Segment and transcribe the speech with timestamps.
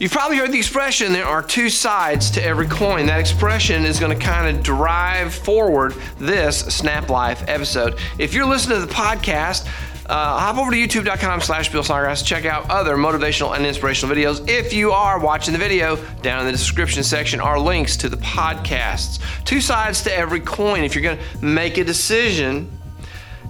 [0.00, 3.06] You've probably heard the expression there are two sides to every coin.
[3.06, 8.00] That expression is going to kind of drive forward this Snap Life episode.
[8.18, 9.68] If you're listening to the podcast,
[10.06, 12.24] uh, hop over to youtube.com slash Bill Snodgrass.
[12.24, 14.48] Check out other motivational and inspirational videos.
[14.48, 18.16] If you are watching the video, down in the description section are links to the
[18.16, 19.20] podcasts.
[19.44, 20.82] Two sides to every coin.
[20.82, 22.68] If you're going to make a decision,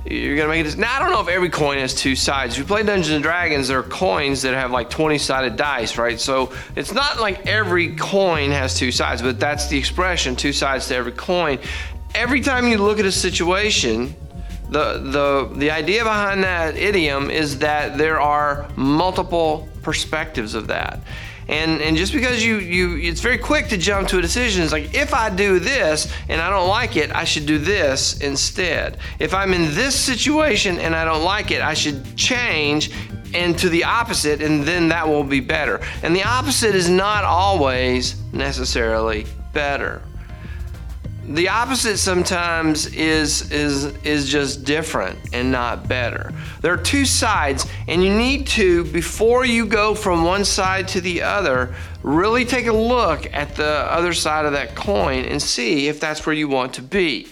[0.07, 0.77] you're gonna make it.
[0.77, 2.55] Now I don't know if every coin has two sides.
[2.55, 6.21] If you play Dungeons and Dragons, there are coins that have like 20-sided dice, right?
[6.21, 10.89] So it's not like every coin has two sides, but that's the expression: two sides
[10.89, 11.59] to every coin.
[12.15, 14.15] Every time you look at a situation,
[14.71, 21.01] the the the idea behind that idiom is that there are multiple perspectives of that.
[21.49, 24.63] And and just because you you it's very quick to jump to a decision.
[24.63, 28.21] It's like if I do this and I don't like it, I should do this
[28.21, 28.99] instead.
[29.19, 32.91] If I'm in this situation and I don't like it, I should change
[33.35, 35.81] and to the opposite and then that will be better.
[36.03, 40.03] And the opposite is not always necessarily better
[41.29, 46.33] the opposite sometimes is is is just different and not better.
[46.61, 51.01] There are two sides and you need to before you go from one side to
[51.01, 55.89] the other really take a look at the other side of that coin and see
[55.89, 57.27] if that's where you want to be.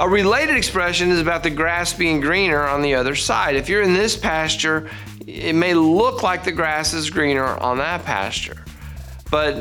[0.00, 3.54] A related expression is about the grass being greener on the other side.
[3.54, 4.90] If you're in this pasture,
[5.26, 8.64] it may look like the grass is greener on that pasture.
[9.30, 9.54] But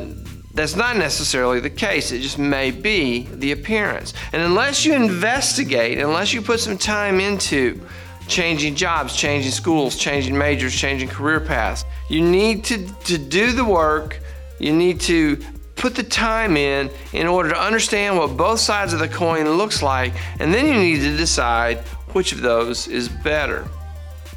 [0.55, 2.11] that's not necessarily the case.
[2.11, 4.13] It just may be the appearance.
[4.31, 7.81] And unless you investigate, unless you put some time into
[8.27, 13.65] changing jobs, changing schools, changing majors, changing career paths, you need to, to do the
[13.65, 14.19] work.
[14.59, 15.37] You need to
[15.75, 19.83] put the time in in order to understand what both sides of the coin looks
[19.83, 20.13] like.
[20.39, 21.79] And then you need to decide
[22.13, 23.67] which of those is better.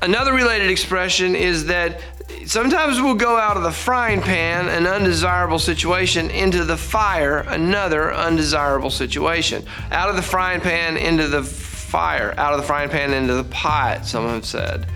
[0.02, 2.00] Another related expression is that
[2.47, 8.12] sometimes we'll go out of the frying pan, an undesirable situation, into the fire, another
[8.12, 9.65] undesirable situation.
[9.91, 13.45] Out of the frying pan into the fire, out of the frying pan into the
[13.45, 14.86] pot, some have said.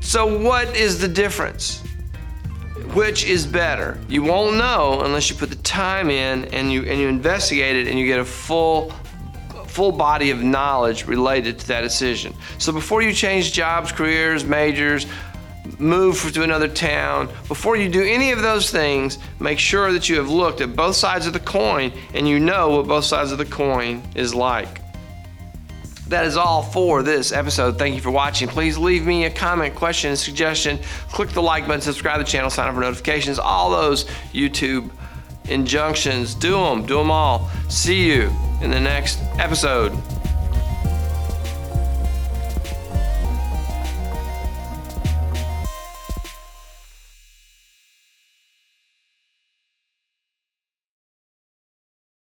[0.00, 1.82] So, what is the difference?
[2.92, 3.98] Which is better?
[4.08, 7.88] You won't know unless you put the time in and you and you investigate it
[7.88, 8.92] and you get a full
[9.66, 12.32] full body of knowledge related to that decision.
[12.58, 15.06] So before you change jobs, careers, majors,
[15.78, 20.16] move to another town, before you do any of those things, make sure that you
[20.16, 23.38] have looked at both sides of the coin and you know what both sides of
[23.38, 24.80] the coin is like.
[26.08, 27.78] That is all for this episode.
[27.78, 28.46] Thank you for watching.
[28.46, 30.78] Please leave me a comment, question, suggestion.
[31.10, 33.38] Click the like button, subscribe to the channel, sign up for notifications.
[33.38, 34.90] All those YouTube
[35.48, 36.34] injunctions.
[36.34, 37.50] Do them, do them all.
[37.68, 38.30] See you
[38.60, 39.92] in the next episode.